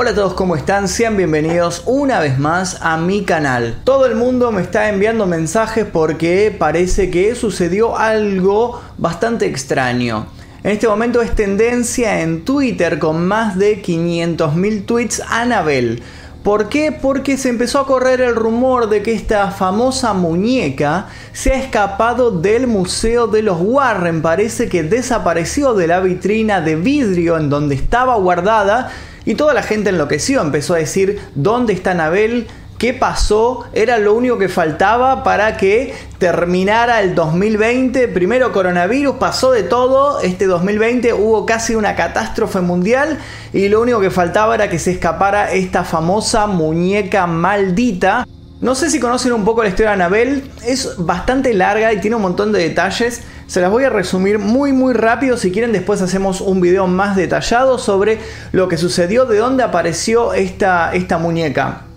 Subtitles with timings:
[0.00, 0.86] Hola a todos, ¿cómo están?
[0.86, 3.80] Sean bienvenidos una vez más a mi canal.
[3.82, 10.28] Todo el mundo me está enviando mensajes porque parece que sucedió algo bastante extraño.
[10.62, 16.00] En este momento es tendencia en Twitter con más de 500.000 tweets Anabel.
[16.44, 16.92] ¿Por qué?
[16.92, 22.30] Porque se empezó a correr el rumor de que esta famosa muñeca se ha escapado
[22.30, 24.22] del Museo de los Warren.
[24.22, 28.92] Parece que desapareció de la vitrina de vidrio en donde estaba guardada
[29.28, 32.46] y toda la gente enloqueció, empezó a decir, ¿dónde está Anabel?
[32.78, 33.66] ¿Qué pasó?
[33.74, 38.08] Era lo único que faltaba para que terminara el 2020.
[38.08, 40.20] Primero coronavirus, pasó de todo.
[40.22, 43.18] Este 2020 hubo casi una catástrofe mundial
[43.52, 48.26] y lo único que faltaba era que se escapara esta famosa muñeca maldita.
[48.62, 52.16] No sé si conocen un poco la historia de Anabel, es bastante larga y tiene
[52.16, 53.20] un montón de detalles.
[53.48, 55.38] Se las voy a resumir muy muy rápido.
[55.38, 58.18] Si quieren después hacemos un video más detallado sobre
[58.52, 61.87] lo que sucedió, de dónde apareció esta, esta muñeca.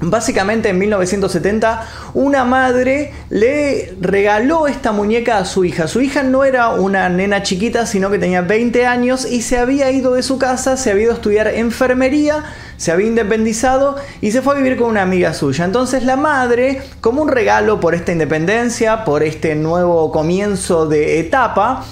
[0.00, 5.88] Básicamente en 1970 una madre le regaló esta muñeca a su hija.
[5.88, 9.90] Su hija no era una nena chiquita, sino que tenía 20 años y se había
[9.90, 12.44] ido de su casa, se había ido a estudiar enfermería,
[12.76, 15.64] se había independizado y se fue a vivir con una amiga suya.
[15.64, 21.84] Entonces la madre, como un regalo por esta independencia, por este nuevo comienzo de etapa,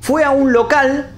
[0.00, 1.13] fue a un local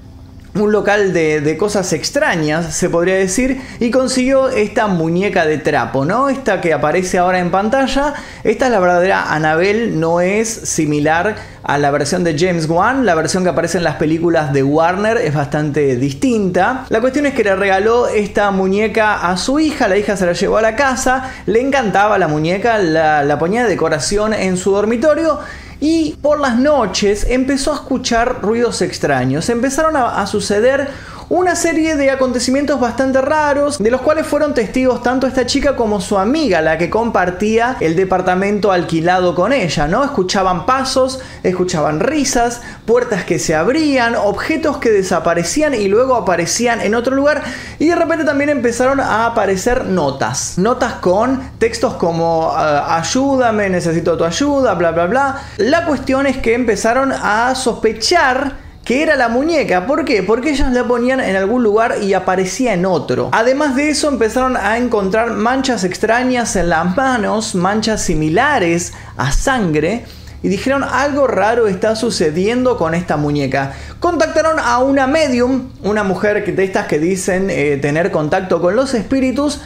[0.63, 6.29] un local de, cosas extrañas, se podría decir, y consiguió esta muñeca de trapo, ¿no?
[6.29, 8.15] Esta que aparece ahora en pantalla.
[8.45, 13.05] Esta es la verdadera Annabelle, no es similar a la versión de James Wan.
[13.05, 16.87] La versión que aparece en las películas de Warner es bastante distinta.
[16.89, 20.33] La cuestión es que le regaló esta muñeca a su hija, la hija se la
[20.33, 24.73] llevó a la casa, le encantaba la muñeca, la, la ponía de decoración en su
[24.73, 25.41] dormitorio
[25.81, 29.49] y por las noches empezó a escuchar ruidos extraños.
[29.49, 30.89] Empezaron a, suceder
[31.29, 36.01] una serie de acontecimientos bastante raros, de los cuales fueron testigos tanto esta chica como
[36.01, 40.05] su amiga, la que compartía el departamento alquilado con ella, ¿no?
[40.05, 46.95] Escuchaban pasos, escuchaban risas, puertas que se abrían, objetos que desaparecían y luego aparecían en
[46.95, 47.43] otro lugar,
[47.81, 54.17] y de repente también empezaron a aparecer notas, notas con textos como ah, ayúdame, necesito
[54.17, 55.43] tu ayuda, bla, bla, bla.
[55.57, 59.85] La cuestión es que empezaron a sospechar que era la muñeca.
[59.85, 60.23] ¿Por qué?
[60.23, 63.31] Porque ellas la ponían en algún lugar y aparecía en otro.
[63.33, 70.05] Además de eso empezaron a encontrar manchas extrañas en las manos, manchas similares a sangre.
[70.41, 73.73] Y dijeron algo raro está sucediendo con esta muñeca.
[73.99, 78.95] Contactaron a una medium, una mujer de estas que dicen eh, tener contacto con los
[78.95, 79.63] espíritus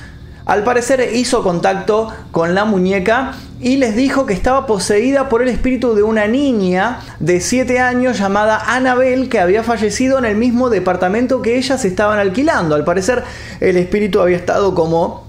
[0.47, 5.49] al parecer hizo contacto con la muñeca y les dijo que estaba poseída por el
[5.49, 10.71] espíritu de una niña de 7 años llamada Annabel que había fallecido en el mismo
[10.71, 12.75] departamento que ellas estaban alquilando.
[12.75, 13.23] Al parecer
[13.61, 15.29] el espíritu había estado como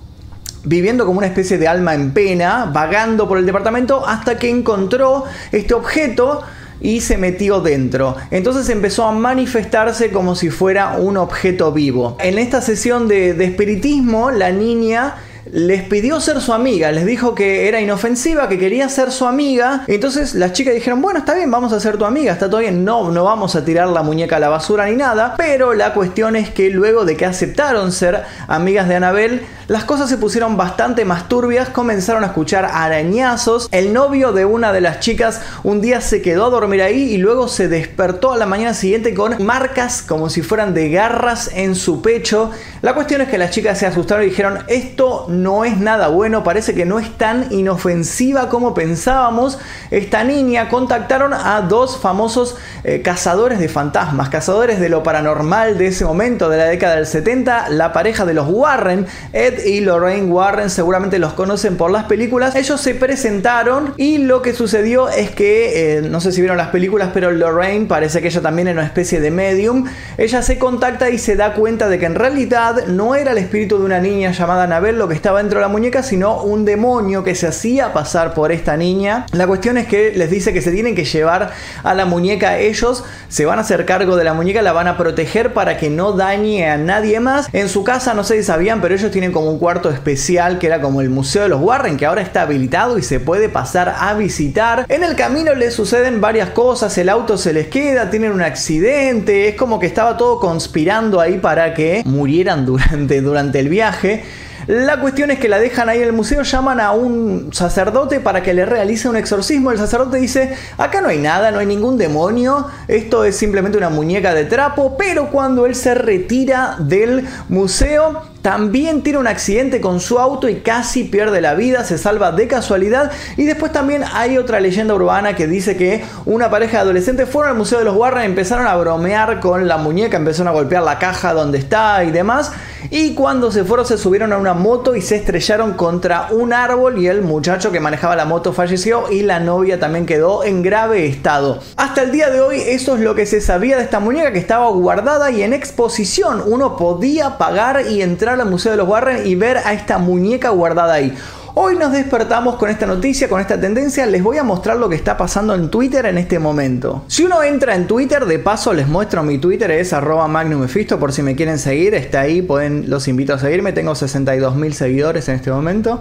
[0.63, 5.25] viviendo como una especie de alma en pena, vagando por el departamento hasta que encontró
[5.51, 6.41] este objeto
[6.79, 8.15] y se metió dentro.
[8.31, 12.15] Entonces empezó a manifestarse como si fuera un objeto vivo.
[12.19, 15.15] En esta sesión de, de espiritismo, la niña
[15.51, 19.83] les pidió ser su amiga, les dijo que era inofensiva, que quería ser su amiga.
[19.87, 22.85] Entonces las chicas dijeron, bueno, está bien, vamos a ser tu amiga, está todo bien,
[22.85, 25.35] no, no vamos a tirar la muñeca a la basura ni nada.
[25.37, 30.09] Pero la cuestión es que luego de que aceptaron ser amigas de Anabel, las cosas
[30.09, 33.69] se pusieron bastante más turbias, comenzaron a escuchar arañazos.
[33.71, 37.17] El novio de una de las chicas un día se quedó a dormir ahí y
[37.17, 41.75] luego se despertó a la mañana siguiente con marcas como si fueran de garras en
[41.75, 42.51] su pecho.
[42.81, 46.43] La cuestión es que las chicas se asustaron y dijeron, esto no es nada bueno,
[46.43, 49.57] parece que no es tan inofensiva como pensábamos.
[49.89, 55.87] Esta niña contactaron a dos famosos eh, cazadores de fantasmas, cazadores de lo paranormal de
[55.87, 60.27] ese momento, de la década del 70, la pareja de los Warren, Ed y Lorraine
[60.27, 62.55] Warren, seguramente los conocen por las películas.
[62.55, 66.69] Ellos se presentaron y lo que sucedió es que, eh, no sé si vieron las
[66.69, 69.85] películas, pero Lorraine parece que ella también era una especie de medium.
[70.17, 73.77] Ella se contacta y se da cuenta de que en realidad no era el espíritu
[73.77, 77.23] de una niña llamada Anabel lo que estaba dentro de la muñeca, sino un demonio
[77.23, 79.25] que se hacía pasar por esta niña.
[79.31, 81.51] La cuestión es que les dice que se tienen que llevar
[81.83, 84.97] a la muñeca ellos, se van a hacer cargo de la muñeca, la van a
[84.97, 87.47] proteger para que no dañe a nadie más.
[87.53, 90.67] En su casa, no sé si sabían, pero ellos tienen como un cuarto especial que
[90.67, 93.95] era como el Museo de los Warren, que ahora está habilitado y se puede pasar
[93.99, 94.85] a visitar.
[94.89, 99.49] En el camino les suceden varias cosas, el auto se les queda, tienen un accidente,
[99.49, 104.23] es como que estaba todo conspirando ahí para que murieran durante, durante el viaje.
[104.67, 108.43] La cuestión es que la dejan ahí en el museo, llaman a un sacerdote para
[108.43, 109.71] que le realice un exorcismo.
[109.71, 113.89] El sacerdote dice, acá no hay nada, no hay ningún demonio, esto es simplemente una
[113.89, 119.99] muñeca de trapo, pero cuando él se retira del museo, también tiene un accidente con
[119.99, 123.11] su auto y casi pierde la vida, se salva de casualidad.
[123.37, 127.51] Y después también hay otra leyenda urbana que dice que una pareja de adolescentes fueron
[127.51, 130.97] al Museo de los Warren, empezaron a bromear con la muñeca, empezaron a golpear la
[130.97, 132.51] caja donde está y demás.
[132.89, 136.97] Y cuando se fueron se subieron a una moto y se estrellaron contra un árbol
[136.97, 141.05] y el muchacho que manejaba la moto falleció y la novia también quedó en grave
[141.05, 141.59] estado.
[141.77, 144.39] Hasta el día de hoy eso es lo que se sabía de esta muñeca que
[144.39, 146.43] estaba guardada y en exposición.
[146.45, 150.49] Uno podía pagar y entrar al Museo de los Warren y ver a esta muñeca
[150.49, 151.17] guardada ahí.
[151.53, 154.05] Hoy nos despertamos con esta noticia, con esta tendencia.
[154.05, 157.03] Les voy a mostrar lo que está pasando en Twitter en este momento.
[157.07, 161.11] Si uno entra en Twitter, de paso les muestro mi Twitter, es arroba magnumefisto por
[161.11, 161.93] si me quieren seguir.
[161.93, 163.73] Está ahí, pueden, los invito a seguirme.
[163.73, 165.99] Tengo 62 mil seguidores en este momento.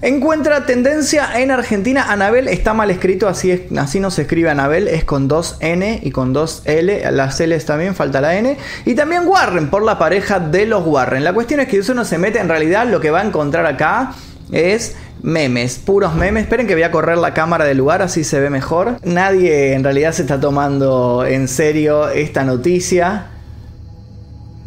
[0.00, 2.12] Encuentra tendencia en Argentina.
[2.12, 5.98] Anabel está mal escrito, así, es, así no se escribe Anabel, es con dos N
[6.04, 7.10] y con dos L.
[7.10, 8.56] Las L también, falta la N.
[8.84, 11.24] Y también Warren, por la pareja de los Warren.
[11.24, 13.66] La cuestión es que si uno se mete en realidad, lo que va a encontrar
[13.66, 14.14] acá
[14.52, 16.44] es memes, puros memes.
[16.44, 18.98] Esperen que voy a correr la cámara del lugar, así se ve mejor.
[19.04, 23.26] Nadie en realidad se está tomando en serio esta noticia.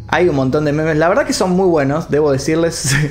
[0.08, 2.94] Hay un montón de memes, la verdad que son muy buenos, debo decirles.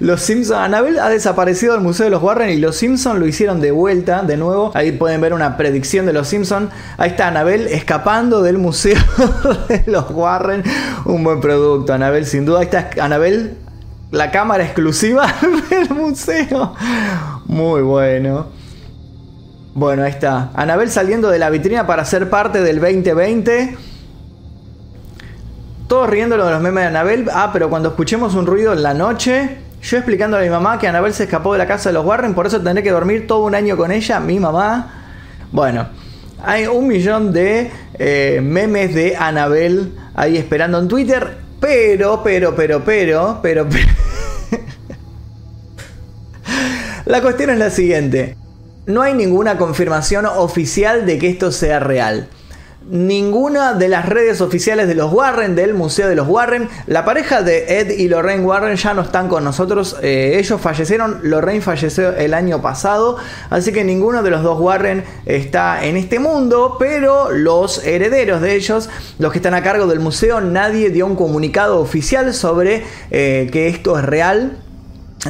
[0.00, 3.60] Los Simpsons, Anabel ha desaparecido del Museo de los Warren y los Simpsons lo hicieron
[3.60, 4.70] de vuelta, de nuevo.
[4.74, 6.70] Ahí pueden ver una predicción de los Simpsons.
[6.98, 8.98] Ahí está Anabel escapando del Museo
[9.68, 10.62] de los Warren.
[11.06, 12.58] Un buen producto, Anabel, sin duda.
[12.58, 13.56] Ahí está Anabel
[14.14, 15.26] la cámara exclusiva
[15.70, 16.74] del museo.
[17.46, 18.46] Muy bueno.
[19.74, 20.50] Bueno, ahí está.
[20.54, 23.76] Anabel saliendo de la vitrina para ser parte del 2020.
[25.88, 27.28] Todos riéndolo de los memes de Anabel.
[27.32, 30.86] Ah, pero cuando escuchemos un ruido en la noche, yo explicándole a mi mamá que
[30.86, 33.44] Anabel se escapó de la casa de los Warren, por eso tendré que dormir todo
[33.44, 34.92] un año con ella, mi mamá.
[35.50, 35.88] Bueno,
[36.42, 41.38] hay un millón de eh, memes de Anabel ahí esperando en Twitter.
[41.60, 44.03] Pero, pero, pero, pero, pero, pero.
[47.06, 48.36] La cuestión es la siguiente.
[48.86, 52.28] No hay ninguna confirmación oficial de que esto sea real
[52.88, 56.68] ninguna de las redes oficiales de los Warren, del Museo de los Warren.
[56.86, 59.96] La pareja de Ed y Lorraine Warren ya no están con nosotros.
[60.02, 63.16] Eh, ellos fallecieron, Lorraine falleció el año pasado,
[63.50, 68.54] así que ninguno de los dos Warren está en este mundo, pero los herederos de
[68.54, 73.48] ellos, los que están a cargo del museo, nadie dio un comunicado oficial sobre eh,
[73.50, 74.58] que esto es real.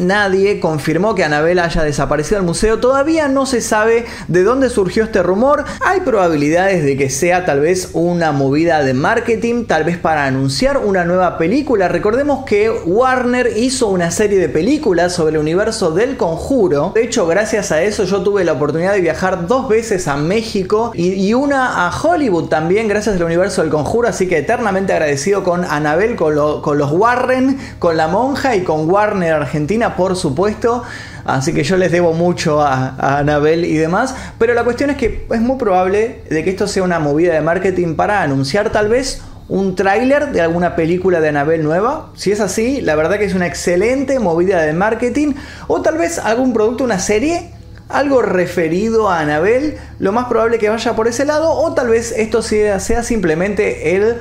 [0.01, 2.81] Nadie confirmó que Anabel haya desaparecido del museo.
[2.81, 5.65] Todavía no se sabe de dónde surgió este rumor.
[5.85, 10.79] Hay probabilidades de que sea tal vez una movida de marketing, tal vez para anunciar
[10.79, 11.89] una nueva película.
[11.89, 16.93] Recordemos que Warner hizo una serie de películas sobre el universo del conjuro.
[16.95, 20.93] De hecho, gracias a eso yo tuve la oportunidad de viajar dos veces a México
[20.95, 24.09] y, una a Hollywood también, gracias al universo del conjuro.
[24.09, 29.35] Así que eternamente agradecido con Anabel, con, los Warren, con la monja y con Warner
[29.35, 30.83] Argentina por supuesto.
[31.25, 34.15] Así que yo les debo mucho a, Anabel y demás.
[34.39, 37.41] Pero la cuestión es que es muy probable de que esto sea una movida de
[37.41, 42.11] marketing para anunciar tal vez un tráiler de alguna película de Anabel nueva.
[42.15, 45.35] Si es así, la verdad que es una excelente movida de marketing.
[45.69, 47.51] O tal vez algún producto, una serie.
[47.89, 49.77] Algo referido a Anabel.
[49.99, 51.53] Lo más probable que vaya por ese lado.
[51.53, 54.17] O tal vez esto sea simplemente el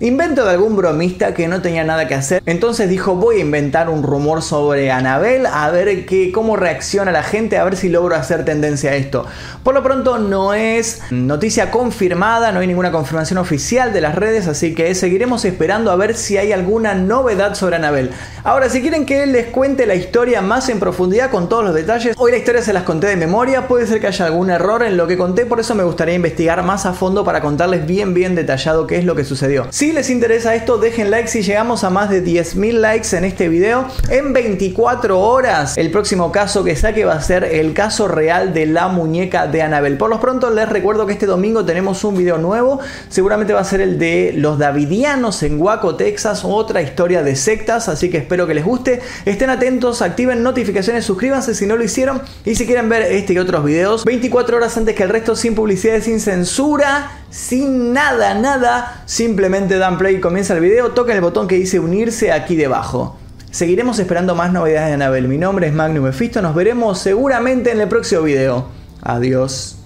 [0.00, 2.40] Invento de algún bromista que no tenía nada que hacer.
[2.46, 7.24] Entonces dijo, voy a inventar un rumor sobre Anabel, a ver qué, cómo reacciona la
[7.24, 9.26] gente, a ver si logro hacer tendencia a esto.
[9.64, 14.46] Por lo pronto no es noticia confirmada, no hay ninguna confirmación oficial de las redes,
[14.46, 18.12] así que seguiremos esperando a ver si hay alguna novedad sobre Anabel.
[18.44, 22.14] Ahora, si quieren que les cuente la historia más en profundidad con todos los detalles,
[22.16, 24.96] hoy la historia se las conté de memoria, puede ser que haya algún error en
[24.96, 28.36] lo que conté, por eso me gustaría investigar más a fondo para contarles bien bien
[28.36, 29.66] detallado qué es lo que sucedió.
[29.70, 33.48] Si les interesa esto, dejen like si llegamos a más de 10.000 likes en este
[33.48, 33.86] video.
[34.08, 38.66] En 24 horas, el próximo caso que saque va a ser el caso real de
[38.66, 39.96] la muñeca de Annabelle.
[39.96, 42.78] Por lo pronto, les recuerdo que este domingo tenemos un video nuevo.
[43.08, 46.42] Seguramente va a ser el de los Davidianos en Waco, Texas.
[46.44, 49.00] Otra historia de sectas, así que espero que les guste.
[49.24, 52.20] Estén atentos, activen notificaciones, suscríbanse si no lo hicieron.
[52.44, 55.54] Y si quieren ver este y otros videos, 24 horas antes que el resto, sin
[55.54, 61.22] publicidad sin censura sin nada, nada, simplemente dan play y comienza el video, toquen el
[61.22, 63.18] botón que dice unirse aquí debajo.
[63.50, 65.28] Seguiremos esperando más novedades de Anabel.
[65.28, 68.66] Mi nombre es Magnum Mephisto, nos veremos seguramente en el próximo video.
[69.02, 69.77] Adiós.